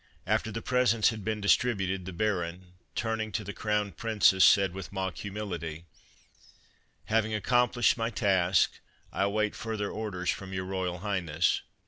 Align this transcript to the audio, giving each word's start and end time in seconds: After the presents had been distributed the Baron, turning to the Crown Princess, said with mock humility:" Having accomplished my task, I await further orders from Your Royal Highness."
After 0.25 0.51
the 0.51 0.63
presents 0.63 1.09
had 1.09 1.23
been 1.23 1.41
distributed 1.41 2.05
the 2.05 2.11
Baron, 2.11 2.73
turning 2.95 3.31
to 3.33 3.43
the 3.43 3.53
Crown 3.53 3.91
Princess, 3.91 4.43
said 4.43 4.73
with 4.73 4.91
mock 4.91 5.17
humility:" 5.17 5.85
Having 7.13 7.35
accomplished 7.35 7.97
my 7.97 8.09
task, 8.09 8.79
I 9.13 9.21
await 9.21 9.53
further 9.53 9.91
orders 9.91 10.31
from 10.31 10.53
Your 10.53 10.65
Royal 10.65 10.97
Highness." 11.01 11.61